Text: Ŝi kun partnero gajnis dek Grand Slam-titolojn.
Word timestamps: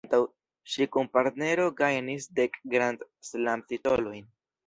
Ŝi 0.75 0.85
kun 0.95 1.09
partnero 1.17 1.67
gajnis 1.81 2.25
dek 2.39 2.57
Grand 2.73 3.05
Slam-titolojn. 3.29 4.27